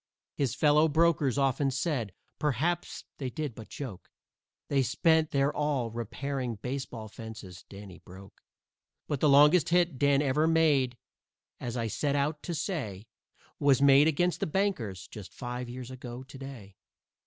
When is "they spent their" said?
4.67-5.55